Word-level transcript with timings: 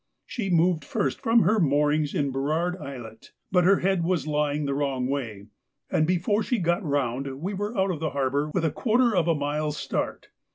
She 0.25 0.49
moved 0.49 0.83
first 0.83 1.21
from 1.21 1.43
her 1.43 1.59
moorings 1.59 2.15
in 2.15 2.31
Burrard 2.31 2.75
Islet, 2.77 3.33
but 3.51 3.65
her 3.65 3.81
head 3.81 4.03
was 4.03 4.25
lying 4.25 4.65
the 4.65 4.73
wrong 4.73 5.05
way, 5.05 5.49
and 5.91 6.07
before 6.07 6.41
she 6.41 6.57
got 6.57 6.83
round 6.83 7.39
we 7.39 7.53
were 7.53 7.77
out 7.77 7.91
of 7.91 7.99
the 7.99 8.09
harbour 8.09 8.49
with 8.51 8.65
a 8.65 8.71
quarter 8.71 9.15
of 9.15 9.27
a 9.27 9.35
mile's 9.35 9.77
start. 9.77 10.29